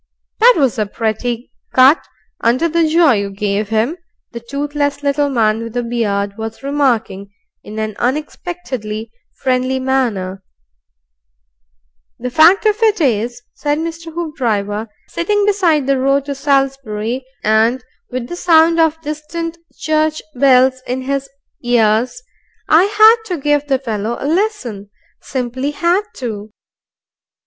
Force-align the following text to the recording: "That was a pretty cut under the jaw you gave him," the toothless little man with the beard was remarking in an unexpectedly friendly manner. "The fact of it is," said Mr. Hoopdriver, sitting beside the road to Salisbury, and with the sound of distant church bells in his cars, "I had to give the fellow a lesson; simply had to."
"That 0.39 0.55
was 0.57 0.79
a 0.79 0.87
pretty 0.87 1.51
cut 1.75 2.07
under 2.43 2.67
the 2.67 2.87
jaw 2.87 3.11
you 3.11 3.29
gave 3.29 3.69
him," 3.69 3.97
the 4.31 4.39
toothless 4.39 5.03
little 5.03 5.29
man 5.29 5.61
with 5.61 5.73
the 5.73 5.83
beard 5.83 6.39
was 6.39 6.63
remarking 6.63 7.31
in 7.63 7.77
an 7.77 7.95
unexpectedly 7.99 9.11
friendly 9.35 9.79
manner. 9.79 10.41
"The 12.17 12.31
fact 12.31 12.65
of 12.65 12.81
it 12.81 12.99
is," 12.99 13.43
said 13.53 13.77
Mr. 13.77 14.11
Hoopdriver, 14.11 14.87
sitting 15.07 15.45
beside 15.45 15.85
the 15.85 15.99
road 15.99 16.25
to 16.25 16.33
Salisbury, 16.33 17.23
and 17.43 17.83
with 18.09 18.27
the 18.27 18.35
sound 18.35 18.79
of 18.79 18.99
distant 19.01 19.59
church 19.77 20.19
bells 20.33 20.81
in 20.87 21.03
his 21.03 21.29
cars, 21.63 22.23
"I 22.67 22.85
had 22.85 23.17
to 23.25 23.37
give 23.37 23.67
the 23.67 23.77
fellow 23.77 24.17
a 24.19 24.25
lesson; 24.25 24.89
simply 25.21 25.69
had 25.69 26.01
to." 26.15 26.49